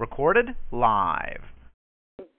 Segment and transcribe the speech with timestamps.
[0.00, 1.42] Recorded live.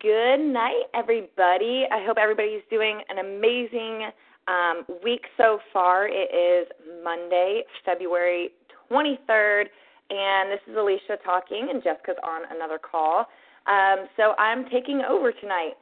[0.02, 1.86] Good night, everybody.
[1.92, 4.10] I hope everybody's doing an amazing
[4.48, 6.08] um, week so far.
[6.08, 6.68] It is
[7.04, 8.50] Monday, February
[8.90, 9.66] 23rd,
[10.10, 13.28] and this is Alesha talking, and Jessica's on another call.
[13.68, 15.74] Um, so I'm taking over tonight,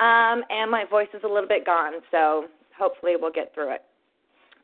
[0.00, 2.46] um, and my voice is a little bit gone, so
[2.76, 3.82] hopefully we'll get through it.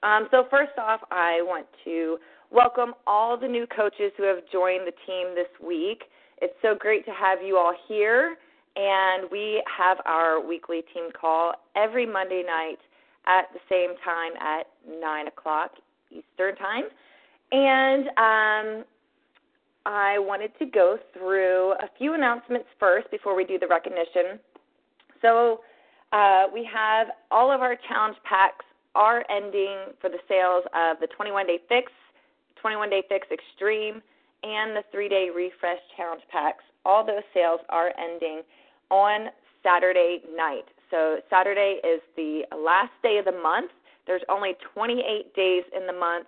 [0.02, 2.18] Um, so, first off, I want to
[2.50, 6.02] welcome all the new coaches who have joined the team this week.
[6.40, 8.36] It's so great to have you all here,
[8.76, 12.78] and we have our weekly team call every Monday night
[13.26, 14.66] at the same time at
[15.00, 15.72] 9 o'clock
[16.10, 16.84] Eastern Time.
[17.52, 18.84] And um,
[19.86, 24.40] I wanted to go through a few announcements first before we do the recognition.
[25.22, 25.60] So
[26.12, 31.06] uh, we have all of our challenge packs are ending for the sales of the
[31.14, 31.90] 21 Day Fix,
[32.60, 34.02] 21 Day Fix Extreme,
[34.44, 36.62] and the three day refresh challenge packs.
[36.84, 38.42] All those sales are ending
[38.90, 39.28] on
[39.62, 40.66] Saturday night.
[40.90, 43.70] So Saturday is the last day of the month.
[44.06, 46.26] There's only 28 days in the month,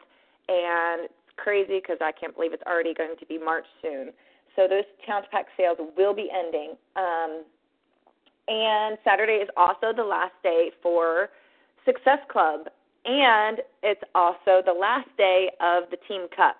[0.49, 4.13] and it's crazy because I can't believe it's already going to be March soon.
[4.57, 6.75] So those challenge pack sales will be ending.
[6.97, 7.45] Um,
[8.49, 11.29] and Saturday is also the last day for
[11.85, 12.69] Success Club,
[13.05, 16.57] and it's also the last day of the Team Cup.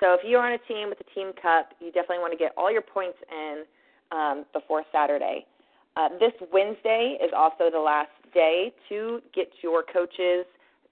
[0.00, 2.52] So if you're on a team with the Team Cup, you definitely want to get
[2.56, 3.64] all your points in
[4.12, 5.46] um, before Saturday.
[5.96, 10.44] Uh, this Wednesday is also the last day to get your coaches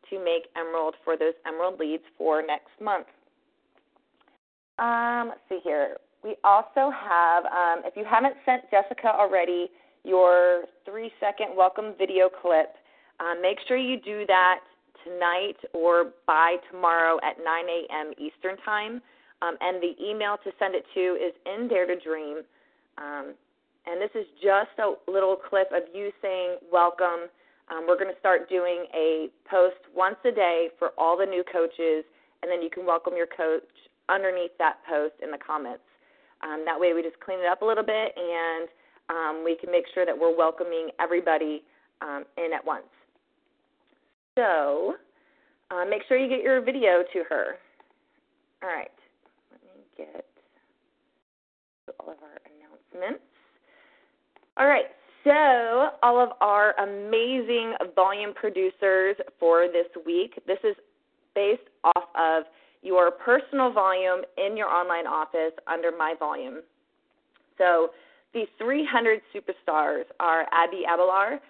[0.09, 3.07] to make Emerald for those Emerald leads for next month.
[4.79, 5.97] Um, let's see here.
[6.23, 9.69] We also have, um, if you haven't sent Jessica already
[10.05, 12.75] your three second welcome video clip,
[13.21, 14.61] uh, make sure you do that
[15.05, 18.13] tonight or by tomorrow at 9 a.m.
[18.19, 19.01] Eastern Time.
[19.43, 22.39] Um, and the email to send it to is in Dare to Dream.
[22.99, 23.35] Um,
[23.87, 27.29] and this is just a little clip of you saying welcome.
[27.69, 31.45] Um, we're going to start doing a post once a day for all the new
[31.45, 32.05] coaches,
[32.43, 33.65] and then you can welcome your coach
[34.09, 35.85] underneath that post in the comments.
[36.43, 38.69] Um, that way, we just clean it up a little bit, and
[39.09, 41.63] um, we can make sure that we're welcoming everybody
[42.01, 42.89] um, in at once.
[44.37, 44.95] So,
[45.71, 47.57] uh, make sure you get your video to her.
[48.63, 48.91] All right,
[49.51, 50.25] let me get
[52.01, 53.25] all of our announcements.
[54.57, 54.87] All right,
[55.25, 60.39] so all of our amazing volume producers for this week.
[60.47, 60.77] This is
[61.35, 62.45] based off of
[62.83, 66.61] your personal volume in your online office under My Volume.
[67.59, 67.89] So
[68.33, 71.41] these 300 superstars are Abby Abelard,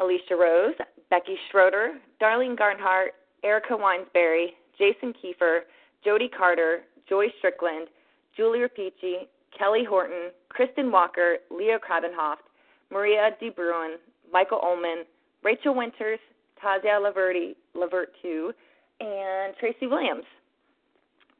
[0.00, 0.74] Alesha Rose,
[1.10, 3.10] Becky Schroeder, Darlene Garnhart,
[3.44, 5.60] Erica Winesberry, Jason Kiefer,
[6.04, 7.88] Jody Carter, Joy Strickland,
[8.36, 12.44] Julie Rapici, Kelly Horton, Kristen Walker, Leo Krabenhoft,
[12.90, 13.92] Maria De Bruin,
[14.32, 15.04] Michael Ullman,
[15.42, 16.18] Rachel Winters,
[16.62, 18.52] Tazia Laverty, Lavert 2,
[19.00, 20.24] and Tracy Williams.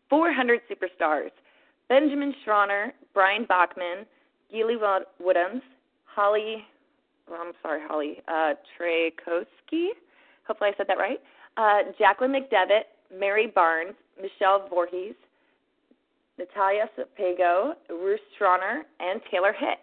[0.09, 1.31] 400 superstars
[1.89, 4.07] Benjamin Schroner, Brian Bachman,
[4.51, 5.63] Gili Woodhams,
[6.05, 6.65] Holly,
[7.31, 9.89] well, I'm sorry, Holly, uh, Trakowski,
[10.47, 11.21] hopefully I said that right,
[11.57, 15.15] uh, Jacqueline McDevitt, Mary Barnes, Michelle Voorhees,
[16.39, 19.81] Natalia Sapego, Ruth Schroner, and Taylor Hicks.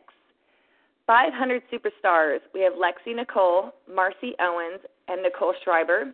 [1.07, 2.39] 500 superstars.
[2.53, 6.13] We have Lexi Nicole, Marcy Owens, and Nicole Schreiber.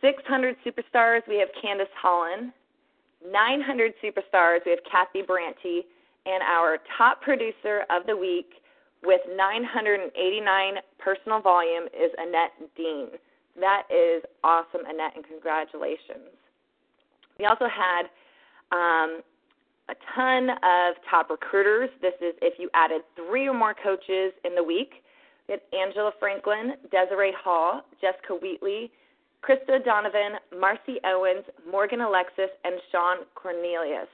[0.00, 1.20] 600 superstars.
[1.28, 2.52] We have Candace Holland,
[3.30, 5.80] 900 superstars, we have Kathy Branty,
[6.26, 8.50] and our top producer of the week
[9.04, 13.08] with 989 personal volume is Annette Dean.
[13.60, 16.34] That is awesome, Annette, and congratulations.
[17.38, 18.10] We also had
[18.72, 19.20] um,
[19.88, 21.90] a ton of top recruiters.
[22.00, 25.04] This is if you added three or more coaches in the week.
[25.48, 28.90] We had Angela Franklin, Desiree Hall, Jessica Wheatley,
[29.44, 34.08] Krista Donovan, Marcy Owens, Morgan Alexis, and Sean Cornelius.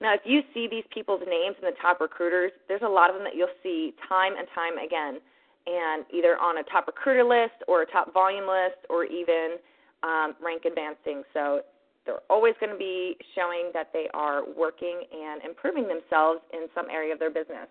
[0.00, 3.16] Now, if you see these people's names in the top recruiters, there's a lot of
[3.16, 5.20] them that you'll see time and time again,
[5.66, 9.56] and either on a top recruiter list or a top volume list or even
[10.02, 11.22] um, rank advancing.
[11.32, 11.62] So
[12.04, 16.86] they're always going to be showing that they are working and improving themselves in some
[16.90, 17.66] area of their business.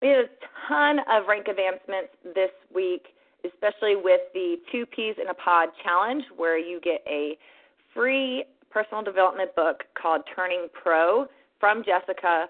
[0.00, 0.28] We had a
[0.68, 3.08] ton of rank advancements this week,
[3.44, 7.36] especially with the Two Peas in a Pod challenge, where you get a
[7.94, 11.26] free personal development book called Turning Pro
[11.60, 12.46] from Jessica.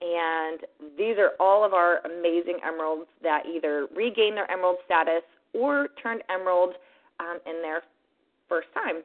[0.00, 0.60] And
[0.96, 6.22] these are all of our amazing emeralds that either regained their emerald status or turned
[6.30, 6.74] emerald
[7.20, 7.82] um, in their
[8.48, 9.02] first time.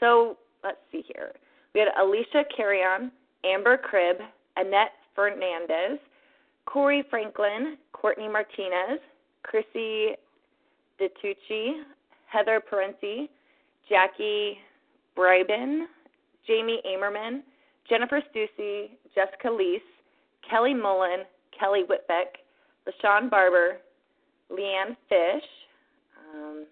[0.00, 1.32] So let's see here.
[1.74, 3.12] We had Alicia Carrion,
[3.44, 4.16] Amber Cribb,
[4.56, 5.98] Annette Fernandez,
[6.66, 9.00] Corey Franklin, Courtney Martinez,
[9.42, 10.16] Chrissy
[11.00, 11.82] DeTucci,
[12.26, 13.30] Heather Parenti,
[13.88, 14.58] Jackie
[15.18, 15.86] Brybin,
[16.46, 17.42] Jamie Amerman,
[17.88, 19.80] Jennifer Stussy, Jessica Leese,
[20.48, 21.24] Kelly Mullen,
[21.58, 22.38] Kelly Whitbeck,
[22.86, 23.78] LaShawn Barber,
[24.50, 25.48] Leanne Fish,
[26.32, 26.64] um,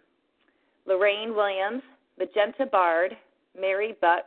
[0.86, 1.82] Lorraine Williams,
[2.18, 3.16] Magenta Bard,
[3.58, 4.24] Mary Buck,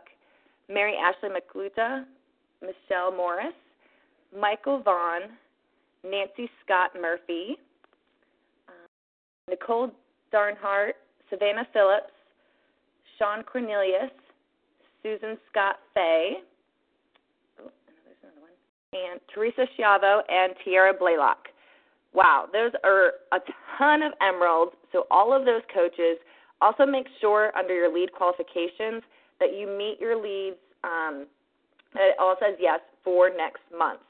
[0.68, 2.06] Mary Ashley McLuta,
[2.62, 3.54] Michelle Morris,
[4.38, 5.22] Michael Vaughn,
[6.04, 7.58] Nancy Scott Murphy,
[8.68, 8.72] uh,
[9.50, 9.92] Nicole
[10.32, 10.94] Darnhart,
[11.30, 12.12] Savannah Phillips,
[13.20, 14.12] Sean Cornelius,
[15.04, 16.38] Susan Scott Fay,
[17.62, 17.70] oh,
[18.94, 21.50] and Teresa Schiavo and Tiara Blaylock.
[22.14, 23.40] Wow, those are a
[23.78, 24.72] ton of emeralds.
[24.92, 26.18] So all of those coaches
[26.62, 29.04] also make sure under your lead qualifications
[29.40, 30.58] that you meet your leads.
[30.84, 31.28] Um,
[31.94, 34.02] that it all says yes for next month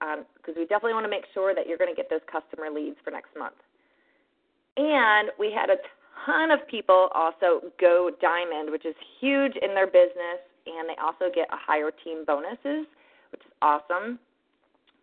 [0.00, 2.70] because um, we definitely want to make sure that you're going to get those customer
[2.70, 3.54] leads for next month.
[4.76, 5.76] And we had a
[6.26, 11.32] ton of people also go diamond, which is huge in their business, and they also
[11.34, 12.86] get a higher team bonuses,
[13.32, 14.18] which is awesome.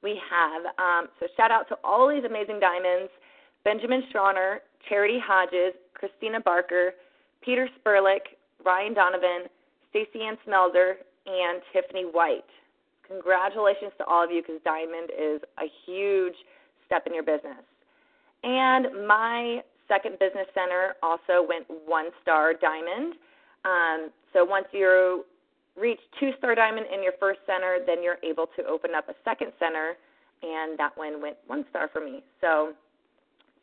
[0.04, 3.12] We have um, so shout out to all these amazing diamonds:
[3.64, 6.94] Benjamin Schroner, Charity Hodges, Christina Barker,
[7.42, 9.48] Peter Spurlick, Ryan Donovan,
[9.90, 10.94] Stacey Ann Smelder,
[11.26, 12.46] and Tiffany White.
[13.08, 16.36] Congratulations to all of you because Diamond is a huge
[16.86, 17.64] step in your business.
[18.44, 23.16] And my second business center also went one star diamond.
[23.66, 25.26] Um, so once you
[25.80, 29.14] reach two star diamond in your first center, then you're able to open up a
[29.24, 29.94] second center,
[30.44, 32.24] and that one went one star for me.
[32.42, 32.74] So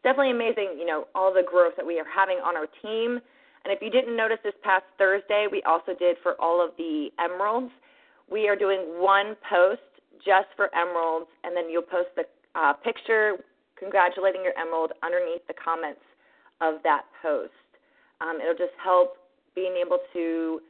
[0.03, 3.21] definitely amazing, you know, all the growth that we are having on our team.
[3.65, 7.09] And if you didn't notice this past Thursday, we also did for all of the
[7.19, 7.73] emeralds.
[8.31, 9.81] We are doing one post
[10.25, 12.25] just for emeralds, and then you'll post the
[12.55, 13.37] uh, picture
[13.77, 16.01] congratulating your emerald underneath the comments
[16.61, 17.53] of that post.
[18.21, 19.17] Um, it'll just help
[19.55, 20.61] being able to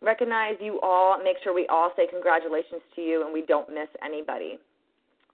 [0.00, 3.88] recognize you all, make sure we all say congratulations to you, and we don't miss
[4.04, 4.58] anybody.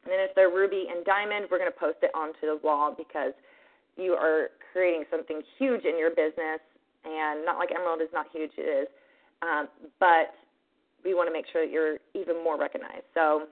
[0.05, 2.95] And then if they're ruby and diamond, we're going to post it onto the wall
[2.97, 3.33] because
[3.97, 6.61] you are creating something huge in your business.
[7.05, 8.89] And not like emerald is not huge, it is.
[9.43, 9.69] Um,
[9.99, 10.35] but
[11.05, 13.07] we want to make sure that you're even more recognized.
[13.15, 13.47] So,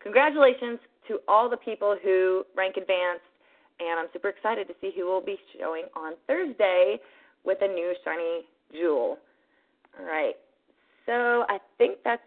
[0.00, 0.78] congratulations
[1.08, 3.24] to all the people who rank advanced.
[3.82, 6.98] And I'm super excited to see who will be showing on Thursday
[7.44, 8.42] with a new shiny
[8.72, 9.18] jewel.
[9.98, 10.34] All right.
[11.06, 12.22] So I think that's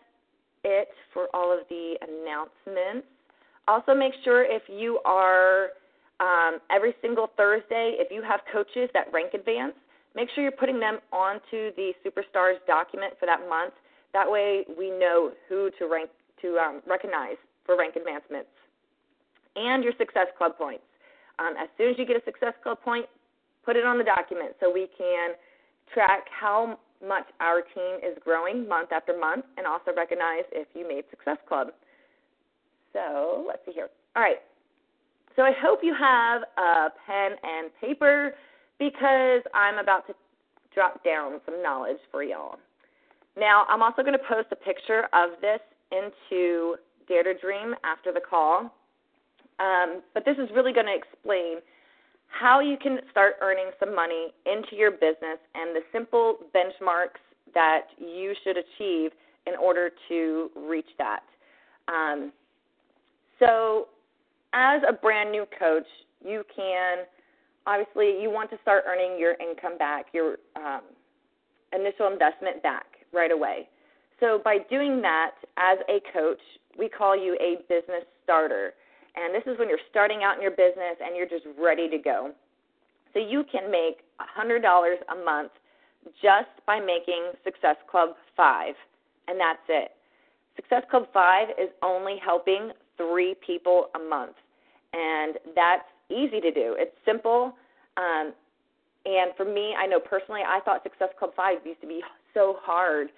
[0.66, 3.08] it for all of the announcements.
[3.68, 5.70] Also, make sure if you are
[6.20, 9.74] um, every single Thursday, if you have coaches that rank advance,
[10.16, 13.74] make sure you're putting them onto the Superstars document for that month.
[14.14, 16.10] That way, we know who to rank
[16.42, 18.50] to um, recognize for rank advancements
[19.56, 20.84] and your Success Club points.
[21.40, 23.06] Um, as soon as you get a Success Club point,
[23.66, 25.32] put it on the document so we can
[25.94, 30.88] track how much our team is growing month after month and also recognize if you
[30.88, 31.68] made Success Club.
[32.94, 33.90] So let's see here.
[34.16, 34.40] All right.
[35.36, 38.34] So I hope you have a pen and paper
[38.80, 40.14] because I'm about to
[40.74, 42.58] drop down some knowledge for y'all.
[43.38, 45.60] Now, I'm also going to post a picture of this
[45.92, 46.76] into
[47.08, 48.74] Dare to Dream after the call.
[49.60, 51.58] Um, but this is really going to explain
[52.28, 57.22] how you can start earning some money into your business and the simple benchmarks
[57.54, 59.12] that you should achieve
[59.48, 61.24] in order to reach that.
[61.88, 62.32] Um,
[63.40, 63.88] so,
[64.54, 65.88] as a brand new coach,
[66.24, 67.06] you can
[67.68, 70.82] obviously you want to start earning your income back, your um,
[71.74, 73.70] initial investment back right away.
[74.20, 76.40] So, by doing that as a coach,
[76.78, 78.74] we call you a business starter.
[79.16, 81.98] And this is when you're starting out in your business and you're just ready to
[81.98, 82.32] go.
[83.14, 85.52] So, you can make $100 a month
[86.22, 88.76] just by making Success Club 5,
[89.28, 89.92] and that's it.
[90.56, 94.36] Success Club 5 is only helping three people a month.
[94.94, 96.76] And that's easy to do.
[96.78, 97.54] It's simple.
[97.98, 98.34] Um,
[99.06, 102.02] And for me, I know personally, I thought Success Club 5 used to be
[102.34, 103.10] so hard.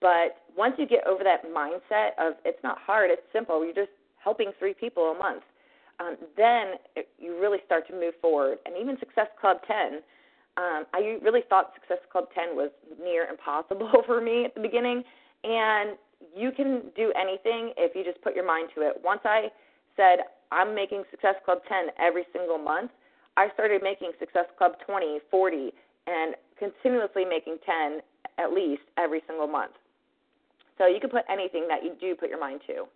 [0.00, 3.94] But once you get over that mindset of it's not hard, it's simple, you're just
[4.22, 5.42] helping three people a month,
[6.00, 8.58] um, then it, you really start to move forward.
[8.66, 10.00] And even Success Club 10,
[10.56, 12.70] um, I really thought Success Club 10 was
[13.02, 15.02] near impossible for me at the beginning.
[15.44, 15.96] And
[16.34, 19.00] you can do anything if you just put your mind to it.
[19.02, 19.48] Once I
[19.96, 22.90] said, I'm making Success Club 10 every single month,
[23.36, 25.72] I started making Success Club 20, 40,
[26.06, 28.00] and continuously making 10
[28.38, 29.72] at least every single month.
[30.76, 32.86] So you can put anything that you do put your mind to.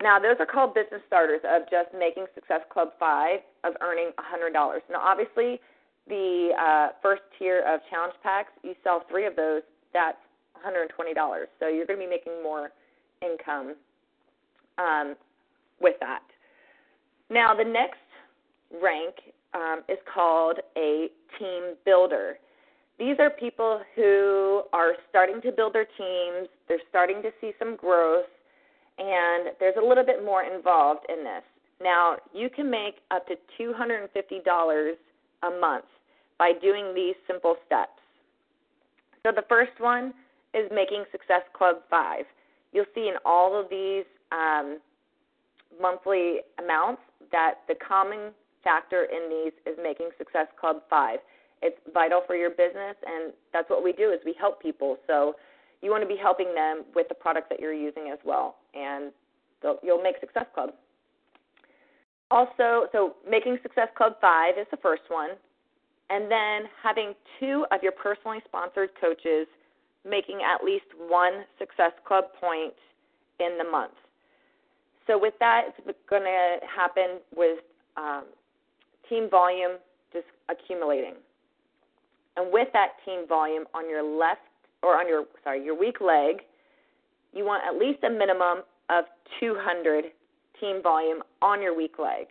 [0.00, 4.52] Now, those are called business starters of just making Success Club 5 of earning $100.
[4.90, 5.60] Now, obviously,
[6.08, 10.18] the uh, first tier of challenge packs, you sell three of those, that's
[10.66, 10.88] $120.
[11.60, 12.70] So you're going to be making more
[13.22, 13.74] income
[14.78, 15.14] um,
[15.80, 16.22] with that.
[17.30, 17.98] Now, the next
[18.82, 19.14] rank
[19.54, 21.08] um, is called a
[21.38, 22.38] team builder.
[22.98, 27.76] These are people who are starting to build their teams, they're starting to see some
[27.76, 28.26] growth,
[28.98, 31.42] and there's a little bit more involved in this.
[31.82, 34.92] Now, you can make up to $250
[35.42, 35.84] a month
[36.38, 37.98] by doing these simple steps.
[39.24, 40.14] So, the first one
[40.54, 42.24] is making Success Club 5.
[42.72, 44.78] You'll see in all of these um,
[45.80, 48.32] monthly amounts that the common
[48.62, 51.18] factor in these is making Success Club 5.
[51.62, 54.96] It's vital for your business, and that's what we do is we help people.
[55.06, 55.34] So
[55.82, 59.12] you want to be helping them with the product that you're using as well, and
[59.82, 60.70] you'll make Success Club.
[62.30, 65.30] Also, so making Success Club 5 is the first one,
[66.08, 69.46] and then having two of your personally sponsored coaches
[70.08, 72.74] making at least one Success Club point
[73.40, 73.92] in the month.
[75.06, 77.58] So with that, it's going to happen with
[77.96, 78.24] um,
[79.08, 79.78] team volume
[80.12, 81.14] just accumulating.
[82.36, 84.40] And with that team volume on your left
[84.82, 86.42] or on your sorry, your weak leg,
[87.32, 89.04] you want at least a minimum of
[89.40, 90.06] 200
[90.60, 92.26] team volume on your weak leg.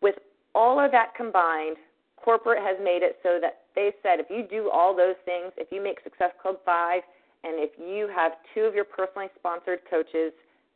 [0.00, 0.16] With
[0.54, 1.76] all of that combined,
[2.16, 5.68] corporate has made it so that they said if you do all those things, if
[5.70, 7.02] you make Success Club 5
[7.44, 10.32] and if you have two of your personally sponsored coaches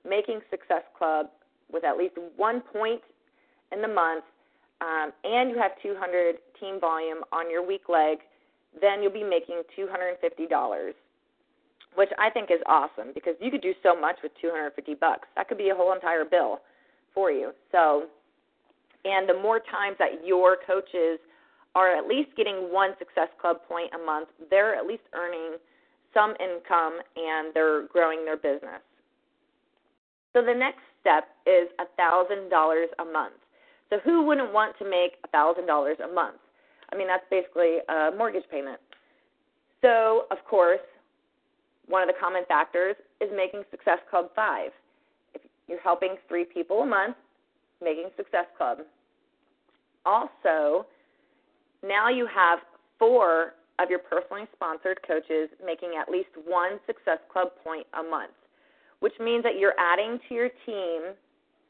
[0.09, 1.26] making Success Club
[1.73, 3.00] with at least one point
[3.73, 4.25] in the month,
[4.80, 8.18] um, and you have 200 team volume on your weak leg,
[8.80, 10.92] then you'll be making $250,
[11.95, 15.28] which I think is awesome because you could do so much with 250 bucks.
[15.37, 16.61] That could be a whole entire bill
[17.14, 17.52] for you.
[17.73, 18.06] So,
[19.04, 21.18] and the more times that your coaches
[21.75, 25.56] are at least getting one Success Club point a month, they're at least earning
[26.14, 28.80] some income and they're growing their business.
[30.33, 31.68] So the next step is
[31.99, 33.35] $1,000 a month.
[33.90, 35.64] So who wouldn't want to make $1,000
[36.04, 36.37] a month?
[36.93, 38.81] I mean, that's basically a mortgage payment.
[39.83, 40.81] So, of course,
[41.87, 44.71] one of the common factors is making Success Club 5.
[45.35, 47.16] If you're helping three people a month,
[47.83, 48.78] making Success Club.
[50.05, 50.87] Also,
[51.83, 52.61] now you have
[52.99, 58.33] four of your personally sponsored coaches making at least one Success Club point a month,
[59.00, 61.12] which means that you're adding to your team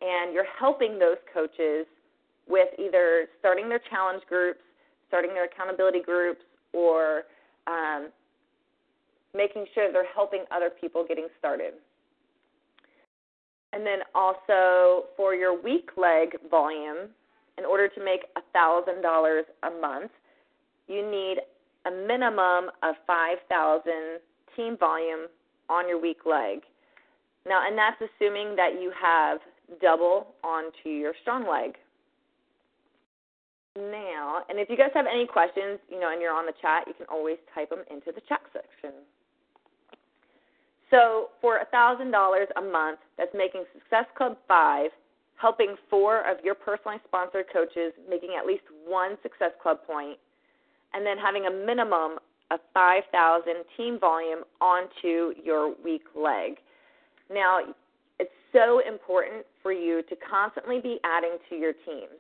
[0.00, 1.86] and you're helping those coaches
[2.48, 4.60] with either starting their challenge groups,
[5.08, 7.22] starting their accountability groups, or
[7.66, 8.08] um,
[9.34, 11.74] making sure they're helping other people getting started.
[13.72, 17.10] And then also for your weak leg volume,
[17.58, 18.22] in order to make
[18.54, 20.10] $1,000 a month,
[20.88, 21.38] you need
[21.86, 24.20] a minimum of 5,000
[24.54, 25.26] team volume
[25.68, 26.60] on your weak leg.
[27.46, 29.38] Now, and that's assuming that you have
[29.80, 31.76] double onto your strong leg
[33.76, 34.42] now.
[34.48, 36.94] And if you guys have any questions, you know, and you're on the chat, you
[36.94, 38.92] can always type them into the chat section.
[40.90, 44.90] So for $1,000 a month, that's making Success Club 5,
[45.36, 50.18] helping four of your personally sponsored coaches making at least one Success Club point,
[50.94, 52.18] and then having a minimum
[52.50, 53.44] of 5,000
[53.76, 56.58] team volume onto your weak leg.
[57.32, 57.58] Now,
[58.20, 62.16] it's so important for you to constantly be adding to your teams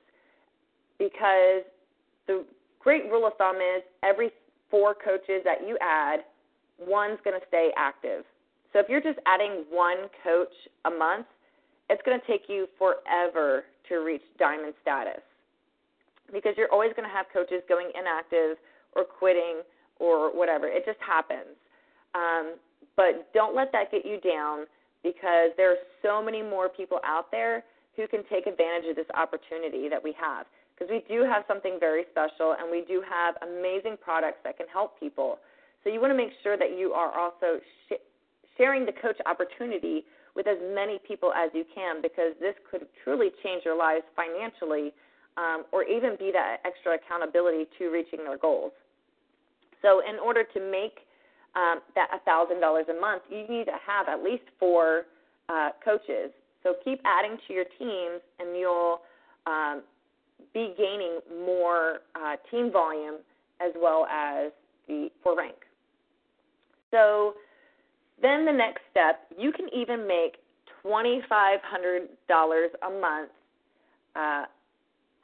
[0.98, 1.62] because
[2.26, 2.44] the
[2.80, 4.30] great rule of thumb is every
[4.70, 6.20] four coaches that you add,
[6.78, 8.24] one's going to stay active.
[8.72, 10.52] So if you're just adding one coach
[10.84, 11.26] a month,
[11.88, 15.22] it's going to take you forever to reach diamond status
[16.32, 18.58] because you're always going to have coaches going inactive
[18.94, 19.62] or quitting
[19.98, 20.66] or whatever.
[20.66, 21.54] It just happens.
[22.14, 22.56] Um,
[22.96, 24.66] but don't let that get you down
[25.02, 27.62] because there are so many more people out there
[27.96, 30.46] who can take advantage of this opportunity that we have.
[30.76, 34.66] Because we do have something very special and we do have amazing products that can
[34.68, 35.38] help people.
[35.82, 38.02] So you want to make sure that you are also sh-
[38.58, 40.04] sharing the coach opportunity
[40.34, 44.92] with as many people as you can because this could truly change your lives financially
[45.36, 48.72] um, or even be that extra accountability to reaching their goals.
[49.82, 51.04] So, in order to make
[51.54, 55.04] um, that $1,000 a month, you need to have at least four
[55.48, 56.32] uh, coaches.
[56.62, 59.00] So, keep adding to your teams, and you'll
[59.46, 59.82] um,
[60.52, 63.16] be gaining more uh, team volume
[63.60, 64.52] as well as
[64.88, 65.56] the for rank.
[66.90, 67.34] So,
[68.22, 70.36] then the next step, you can even make
[70.84, 72.06] $2,500
[72.82, 73.30] a month
[74.14, 74.44] uh,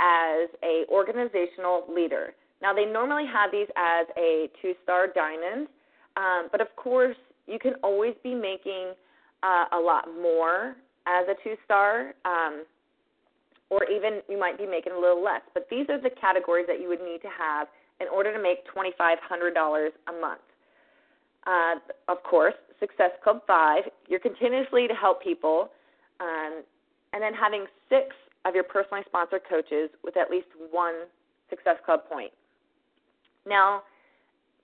[0.01, 2.35] as a organizational leader.
[2.61, 5.69] Now they normally have these as a two-star diamond,
[6.17, 7.17] um, but of course
[7.47, 8.93] you can always be making
[9.43, 10.77] uh, a lot more
[11.07, 12.65] as a two-star, um,
[13.73, 15.41] or even you might be making a little less.
[15.55, 17.69] But these are the categories that you would need to have
[18.01, 20.41] in order to make $2,500 a month.
[21.47, 21.77] Uh,
[22.07, 25.71] of course, Success Club 5, you're continuously to help people,
[26.21, 26.63] um,
[27.15, 28.15] and then having six
[28.45, 31.07] of your personally sponsored coaches with at least one
[31.49, 32.33] Success Club point.
[33.47, 33.83] Now,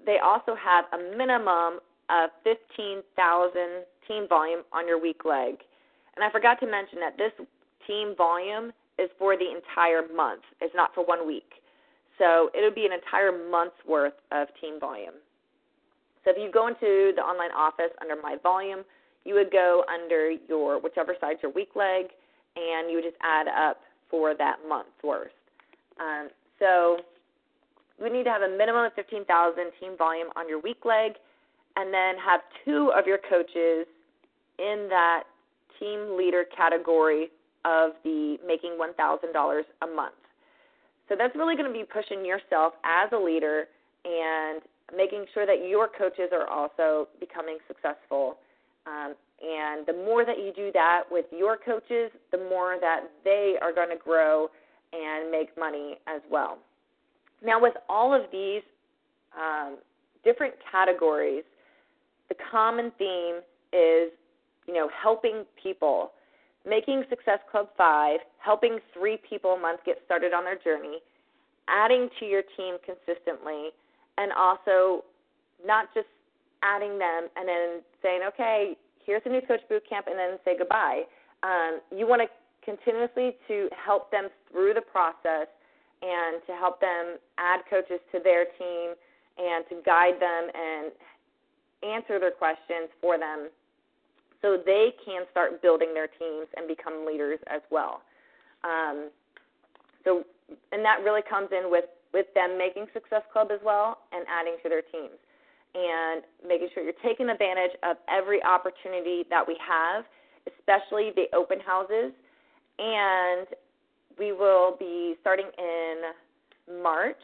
[0.05, 3.03] they also have a minimum of 15,000
[4.07, 5.57] team volume on your weak leg.
[6.15, 7.33] And I forgot to mention that this
[7.87, 10.43] team volume is for the entire month.
[10.61, 11.63] It's not for one week.
[12.19, 15.15] So it'll be an entire month's worth of team volume.
[16.25, 18.85] So if you go into the online office under My Volume,
[19.25, 22.07] you would go under your whichever side's your weak leg,
[22.57, 23.79] and you would just add up
[24.11, 25.31] for that month's worth.
[26.01, 26.29] Um,
[26.59, 26.99] so
[28.03, 31.13] you need to have a minimum of 15,000 team volume on your weak leg,
[31.77, 33.87] and then have two of your coaches
[34.59, 35.25] in that
[35.79, 37.31] team leader category
[37.65, 40.15] of the making $1,000 a month.
[41.09, 43.65] So that's really going to be pushing yourself as a leader
[44.05, 44.61] and
[44.95, 48.37] making sure that your coaches are also becoming successful.
[48.87, 53.55] Um, and the more that you do that with your coaches, the more that they
[53.61, 54.49] are going to grow
[54.93, 56.59] and make money as well.
[57.45, 58.63] Now, with all of these
[59.39, 59.77] um,
[60.25, 61.45] different categories,
[62.29, 63.37] the common theme
[63.73, 64.11] is,
[64.67, 66.13] you know, helping people,
[66.69, 70.99] making Success Club 5, helping three people a month get started on their journey,
[71.69, 73.71] adding to your team consistently,
[74.17, 75.05] and also
[75.65, 76.09] not just
[76.63, 80.57] adding them and then saying, okay, here's a new coach boot camp, and then say
[80.59, 81.03] goodbye.
[81.43, 82.29] Um, you want to
[82.65, 85.49] continuously to help them through the process
[86.03, 88.95] and to help them add coaches to their team
[89.39, 90.93] and to guide them and
[91.83, 93.49] answer their questions for them
[94.43, 98.03] so they can start building their teams and become leaders as well.
[98.65, 99.11] Um,
[100.05, 100.25] so,
[100.73, 104.57] and that really comes in with with them making Success Club as well and adding
[104.63, 105.19] to their teams
[105.75, 110.05] and making sure you're taking advantage of every opportunity that we have,
[110.47, 112.13] especially the open houses.
[112.79, 113.47] And
[114.19, 117.21] we will be starting in March.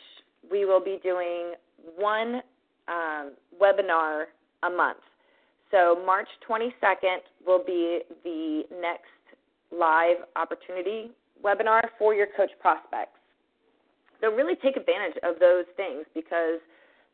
[0.50, 1.54] We will be doing
[1.96, 2.42] one
[2.88, 4.24] um, webinar
[4.62, 4.98] a month.
[5.74, 9.10] So March 22nd will be the next
[9.76, 11.10] live opportunity
[11.44, 13.18] webinar for your coach prospects.
[14.20, 16.60] So really take advantage of those things because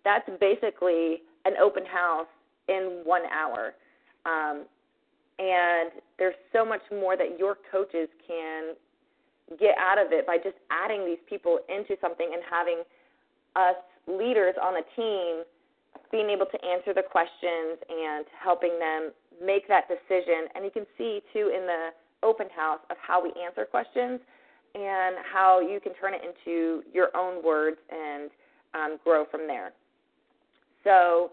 [0.05, 2.27] that's basically an open house
[2.69, 3.73] in one hour.
[4.27, 4.67] Um,
[5.39, 8.75] and there's so much more that your coaches can
[9.59, 12.83] get out of it by just adding these people into something and having
[13.57, 15.45] us leaders on the team
[16.11, 20.51] being able to answer the questions and helping them make that decision.
[20.55, 21.91] And you can see too in the
[22.23, 24.21] open house of how we answer questions
[24.75, 28.31] and how you can turn it into your own words and
[28.75, 29.73] um, grow from there.
[30.85, 31.31] So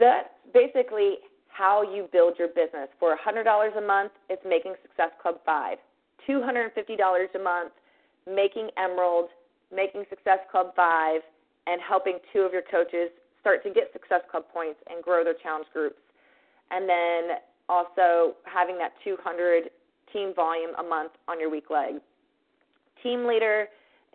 [0.00, 1.16] that's basically
[1.48, 2.88] how you build your business.
[2.98, 5.78] For $100 a month, it's making Success Club 5.
[6.28, 7.72] $250 a month,
[8.26, 9.28] making Emerald,
[9.74, 11.20] making Success Club 5,
[11.66, 13.10] and helping two of your coaches
[13.46, 16.02] start to get Success Club points and grow their challenge groups.
[16.72, 19.70] And then also having that 200
[20.12, 22.02] team volume a month on your weak leg.
[23.04, 23.68] Team leader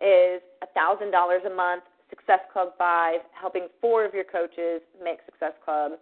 [0.04, 0.42] is
[0.76, 5.92] $1,000 a month, Success Club 5, helping four of your coaches make Success Club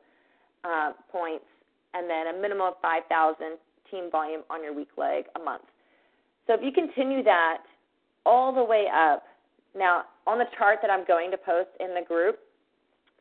[0.64, 1.46] uh, points,
[1.94, 3.58] and then a minimum of 5,000
[3.92, 5.62] team volume on your weak leg a month.
[6.48, 7.58] So if you continue that
[8.26, 9.22] all the way up,
[9.76, 12.40] now on the chart that I'm going to post in the group,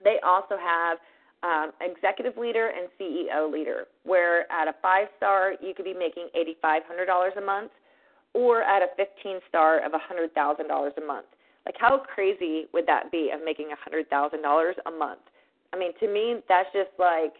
[0.03, 0.97] they also have
[1.43, 6.27] um, executive leader and CEO leader, where at a five star you could be making
[6.63, 7.71] $8,500 a month,
[8.33, 11.25] or at a 15 star of $100,000 a month.
[11.65, 15.19] Like, how crazy would that be of making $100,000 a month?
[15.73, 17.33] I mean, to me, that's just like,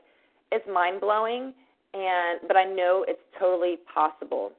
[0.51, 1.53] it's mind blowing,
[1.93, 4.51] and but I know it's totally possible.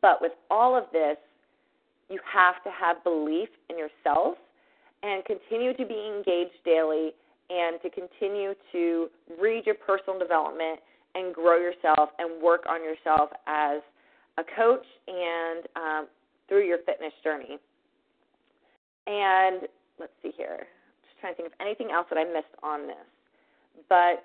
[0.00, 1.16] But with all of this,
[2.08, 4.36] you have to have belief in yourself
[5.02, 7.12] and continue to be engaged daily
[7.50, 9.08] and to continue to
[9.40, 10.80] read your personal development
[11.14, 13.80] and grow yourself and work on yourself as
[14.38, 16.06] a coach and um,
[16.48, 17.58] through your fitness journey.
[19.06, 19.62] And
[19.98, 20.66] let's see here.
[21.04, 23.06] Just trying to think of anything else that I missed on this.
[23.88, 24.24] But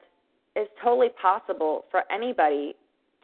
[0.56, 2.76] it's totally possible for anybody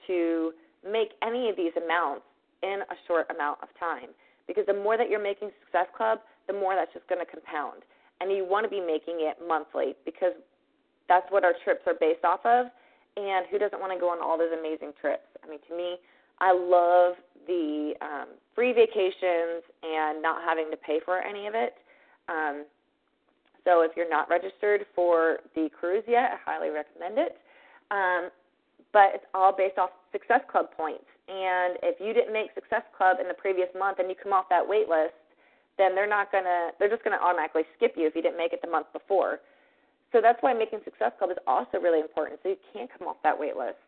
[0.08, 0.52] to
[0.84, 2.24] make any of these amounts
[2.62, 4.10] in a short amount of time.
[4.48, 7.84] Because the more that you're making Success Club, the more that's just going to compound.
[8.22, 10.34] And you want to be making it monthly because
[11.08, 12.68] that's what our trips are based off of.
[13.16, 15.28] And who doesn't want to go on all those amazing trips?
[15.44, 15.98] I mean, to me,
[16.40, 17.16] I love
[17.48, 21.76] the um, free vacations and not having to pay for any of it.
[22.28, 22.66] Um,
[23.66, 27.38] so if you're not registered for the cruise yet, I highly recommend it.
[27.92, 28.30] Um,
[28.92, 31.06] but it's all based off Success Club points.
[31.28, 34.50] And if you didn't make Success Club in the previous month and you come off
[34.50, 35.16] that wait list,
[35.78, 38.62] then they're not gonna they're just gonna automatically skip you if you didn't make it
[38.62, 39.40] the month before.
[40.12, 42.40] So that's why making Success Club is also really important.
[42.44, 43.80] So you can't come off that wait list.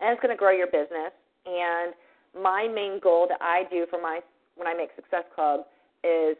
[0.00, 1.12] And it's gonna grow your business.
[1.44, 1.92] And
[2.32, 4.20] my main goal that I do for my
[4.56, 5.66] when I make Success Club
[6.04, 6.36] is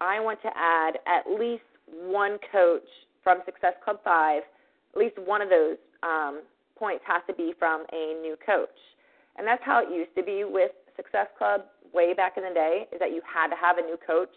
[0.00, 2.86] I want to add at least one coach
[3.22, 4.42] from Success Club 5,
[4.94, 6.40] at least one of those um,
[6.76, 8.68] points has to be from a new coach.
[9.38, 11.62] And that's how it used to be with Success Club
[11.92, 14.32] way back in the day, is that you had to have a new coach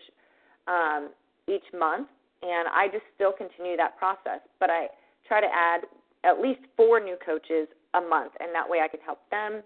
[0.67, 1.09] um,
[1.47, 2.07] each month.
[2.41, 4.41] And I just still continue that process.
[4.59, 4.87] But I
[5.27, 5.81] try to add
[6.23, 9.61] at least four new coaches a month, and that way I can help them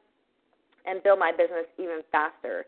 [0.86, 2.66] and build my business even faster.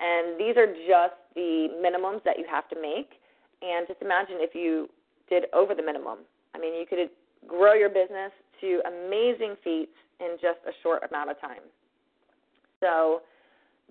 [0.00, 3.20] And these are just the minimums that you have to make.
[3.62, 4.88] And just imagine if you
[5.28, 6.20] did over the minimum.
[6.54, 7.10] I mean, you could
[7.46, 11.64] grow your business to amazing feats in just a short amount of time.
[12.80, 13.22] So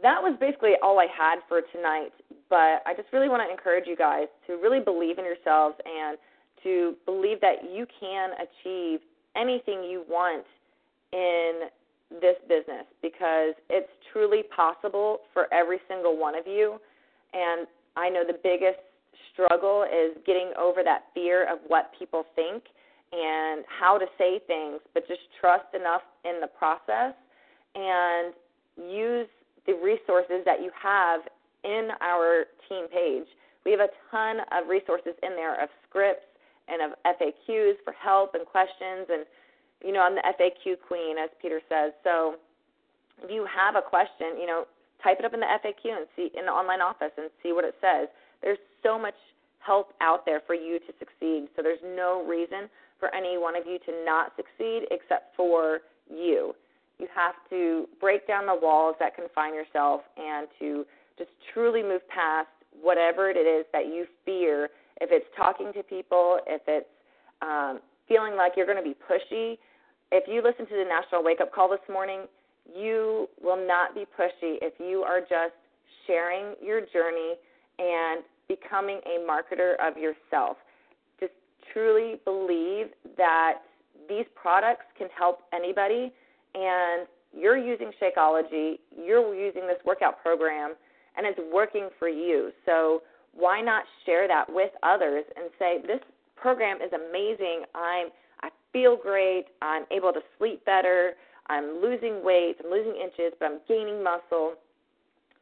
[0.02, 2.12] that was basically all I had for tonight.
[2.50, 6.18] But I just really want to encourage you guys to really believe in yourselves and
[6.64, 9.00] to believe that you can achieve
[9.36, 10.46] anything you want
[11.14, 11.70] in
[12.22, 16.78] this business because it's truly possible for every single one of you.
[17.34, 18.80] And I know the biggest
[19.34, 22.64] struggle is getting over that fear of what people think
[23.12, 27.14] and how to say things, but just trust enough in the process
[27.76, 28.34] and
[28.80, 29.28] use
[29.68, 31.22] the resources that you have
[31.64, 33.28] in our team page.
[33.66, 36.26] We have a ton of resources in there of scripts
[36.68, 39.26] and of FAQs for help and questions and
[39.84, 41.94] you know, I'm the FAQ queen, as Peter says.
[42.04, 42.36] So
[43.24, 44.66] if you have a question, you know,
[45.04, 47.64] type it up in the FAQ and see in the online office and see what
[47.64, 48.08] it says.
[48.42, 49.16] There's so much
[49.60, 51.48] help out there for you to succeed.
[51.56, 56.54] So there's no reason for any one of you to not succeed except for you.
[57.00, 60.86] You have to break down the walls that confine yourself and to
[61.18, 62.48] just truly move past
[62.82, 64.70] whatever it is that you fear.
[65.02, 66.88] If it's talking to people, if it's
[67.42, 69.58] um, feeling like you're going to be pushy,
[70.12, 72.22] if you listen to the National Wake Up Call this morning,
[72.76, 75.56] you will not be pushy if you are just
[76.06, 77.36] sharing your journey
[77.78, 80.58] and becoming a marketer of yourself.
[81.20, 81.34] Just
[81.72, 83.60] truly believe that
[84.10, 86.12] these products can help anybody,
[86.56, 90.74] and you're using Shakeology, you're using this workout program,
[91.18, 92.52] and it's working for you.
[92.66, 93.02] So
[93.34, 96.00] why not share that with others and say, This
[96.36, 97.64] program is amazing.
[97.76, 98.08] I'm
[98.42, 99.46] I feel great.
[99.62, 101.14] I'm able to sleep better.
[101.50, 102.56] I'm losing weight.
[102.64, 104.54] I'm losing inches, but I'm gaining muscle.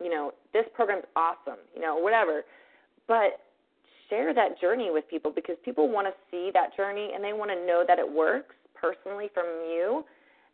[0.01, 1.59] You know, this program's awesome.
[1.75, 2.43] You know, whatever.
[3.07, 3.39] But
[4.09, 7.51] share that journey with people because people want to see that journey and they want
[7.51, 10.03] to know that it works personally from you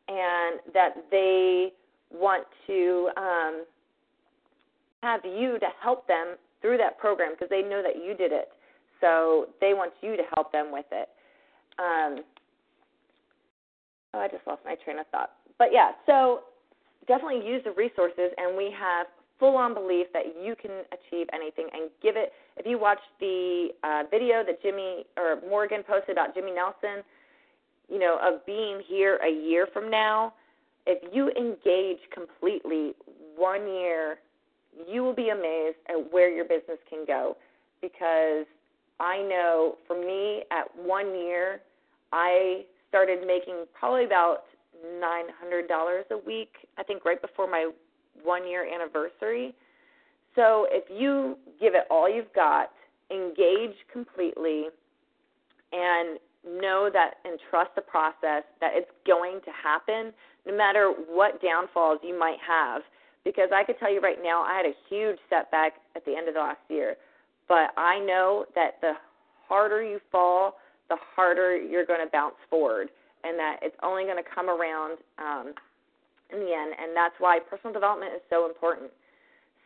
[0.08, 1.72] and that they
[2.12, 3.66] want to um,
[5.02, 8.50] have you to help them through that program because they know that you did it.
[9.02, 11.10] So they want you to help them with it.
[11.80, 12.24] Um,
[14.14, 15.32] Oh, I just lost my train of thought.
[15.58, 16.42] But yeah, so
[17.08, 19.08] definitely use the resources, and we have
[19.40, 22.32] full on belief that you can achieve anything and give it.
[22.58, 27.04] If you watch the uh, video that Jimmy or Morgan posted about Jimmy Nelson,
[27.90, 30.34] you know, of being here a year from now,
[30.86, 32.94] if you engage completely
[33.36, 34.20] one year,
[34.88, 37.38] you will be amazed at where your business can go.
[37.82, 38.46] Because
[39.00, 41.62] I know for me, at one year,
[42.12, 44.44] I started making probably about
[45.02, 47.72] $900 a week, I think right before my
[48.24, 49.56] one year anniversary.
[50.36, 52.72] So if you give it all you've got,
[53.12, 54.66] engage completely,
[55.72, 60.14] and know that and trust the process that it's going to happen
[60.46, 62.82] no matter what downfalls you might have.
[63.24, 66.28] Because I could tell you right now, I had a huge setback at the end
[66.28, 66.96] of the last year.
[67.48, 68.94] But I know that the
[69.48, 70.56] harder you fall,
[70.90, 72.90] the harder you're going to bounce forward,
[73.24, 75.54] and that it's only going to come around um,
[76.32, 76.74] in the end.
[76.82, 78.92] And that's why personal development is so important.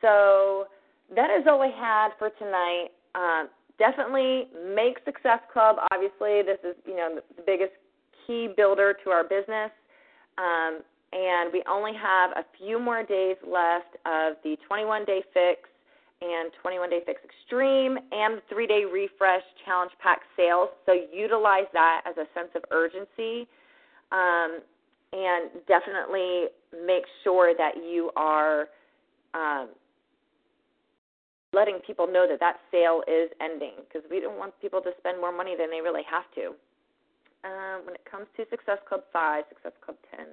[0.02, 0.68] So
[1.16, 2.90] that is all I had for tonight.
[3.16, 5.78] Um, definitely make Success Club.
[5.92, 7.74] Obviously, this is you know the biggest
[8.26, 9.72] key builder to our business.
[10.38, 10.82] Um,
[11.14, 15.70] and we only have a few more days left of the 21 day fix
[16.22, 20.70] and 21 day fix extreme and three day refresh challenge pack sales.
[20.86, 23.48] So utilize that as a sense of urgency.
[24.12, 24.60] Um,
[25.14, 26.48] and definitely
[26.86, 28.68] make sure that you are
[29.34, 29.70] um,
[31.54, 35.20] letting people know that that sale is ending because we don't want people to spend
[35.20, 36.52] more money than they really have to.
[37.48, 40.28] Um, when it comes to Success Club 5, Success Club 10,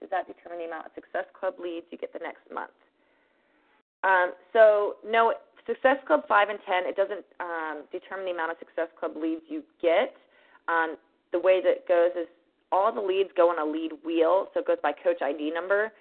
[0.00, 2.74] does that determine the amount of Success Club leads you get the next month?
[4.02, 5.34] Um, so, no,
[5.66, 9.42] Success Club 5 and 10, it doesn't um, determine the amount of Success Club leads
[9.48, 10.14] you get.
[10.66, 10.96] Um,
[11.30, 12.26] the way that it goes is
[12.72, 15.92] all the leads go on a lead wheel, so it goes by coach ID number,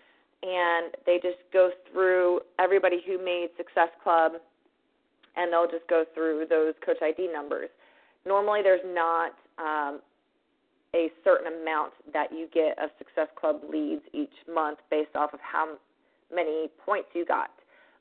[0.41, 4.33] and they just go through everybody who made Success Club
[5.35, 7.69] and they'll just go through those Coach ID numbers.
[8.25, 10.01] Normally, there's not um,
[10.95, 15.39] a certain amount that you get of Success Club leads each month based off of
[15.41, 15.75] how
[16.33, 17.51] many points you got.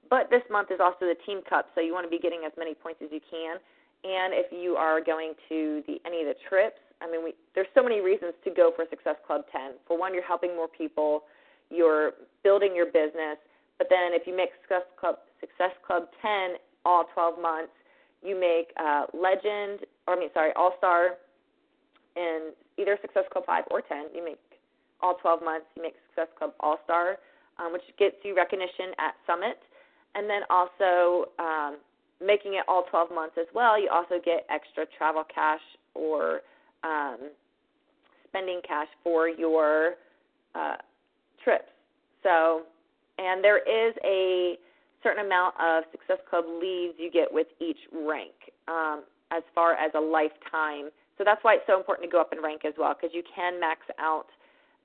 [0.09, 2.53] But this month is also the Team Cup, so you want to be getting as
[2.59, 3.57] many points as you can.
[4.05, 7.73] And if you are going to the any of the trips, I mean, we, there's
[7.75, 9.81] so many reasons to go for Success Club 10.
[9.89, 11.25] For one, you're helping more people,
[11.71, 13.41] you're building your business.
[13.79, 17.73] But then if you make Success Club Success Club 10 all 12 months.
[18.23, 21.17] You make uh, Legend, or I mean, sorry, All Star
[22.17, 24.07] in either Success Club 5 or 10.
[24.15, 24.41] You make
[25.01, 25.67] all 12 months.
[25.77, 27.17] You make Success Club All Star,
[27.59, 29.59] um, which gets you recognition at Summit.
[30.15, 31.77] And then also um,
[32.25, 35.61] making it all 12 months as well, you also get extra travel cash
[35.95, 36.41] or
[36.83, 37.31] um,
[38.29, 39.95] spending cash for your
[40.55, 40.77] uh,
[41.43, 41.71] trips.
[42.23, 42.63] So,
[43.19, 44.57] and there is a
[45.05, 48.35] certain amount of Success Club leads you get with each rank
[48.67, 50.91] um, as far as a lifetime.
[51.17, 53.23] So that's why it's so important to go up in rank as well because you
[53.23, 54.27] can max out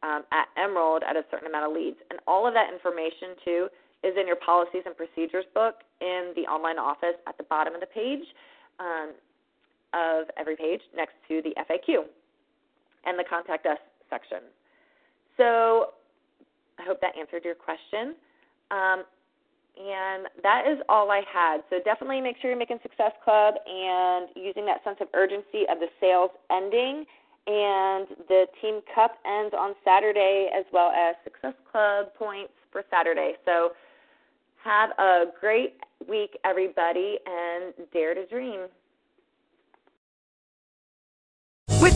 [0.04, 1.98] um, at Emerald at a certain amount of leads.
[2.12, 3.68] And all of that information, too,
[4.04, 7.82] is in your policies and procedures book in the online office at the bottom of
[7.82, 8.24] the page
[8.80, 9.12] um,
[9.94, 12.06] of every page next to the FAQ
[13.06, 13.80] and the contact us
[14.10, 14.40] section.
[15.38, 15.96] So
[16.80, 18.16] I hope that answered your question.
[18.72, 19.04] Um,
[19.80, 21.64] and that is all I had.
[21.70, 25.80] So definitely make sure you're making Success Club and using that sense of urgency of
[25.80, 27.06] the sales ending.
[27.48, 33.34] And the Team Cup ends on Saturday as well as Success Club points for Saturday.
[33.46, 33.72] So
[34.64, 38.68] have a great week, everybody, and dare to dream.